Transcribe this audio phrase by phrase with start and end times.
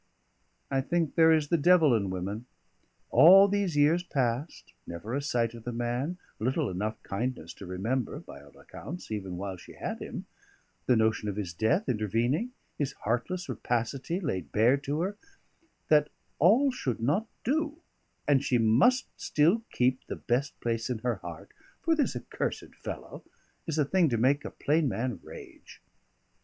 [0.71, 2.47] I think there is the devil in women:
[3.11, 8.17] all these years passed, never a sight of the man, little enough kindness to remember
[8.19, 10.25] (by all accounts) even while she had him,
[10.87, 15.17] the notion of his death intervening, his heartless rapacity laid bare to her;
[15.89, 16.09] that
[16.39, 17.83] all should not do,
[18.27, 23.23] and she must still keep the best place in her heart for this accursed fellow,
[23.67, 25.79] is a thing to make a plain man rage.